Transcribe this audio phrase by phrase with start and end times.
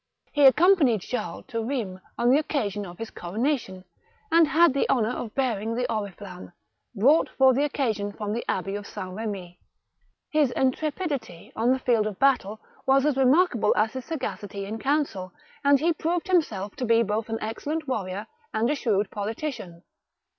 [0.31, 3.85] He accompanied Charles to Eheims on the occasion of his coronation,
[4.31, 6.53] and had the honour of bearing the ori flamme,
[6.95, 8.97] brought for the occasion from the abbey of S.
[8.97, 9.59] Remi.
[10.31, 15.33] His intrepidity on the field of battle was as remarkable as his sagacity in council,
[15.63, 18.25] and he proved himself to be both an excellent warrior
[18.55, 19.83] and a shrewd politician.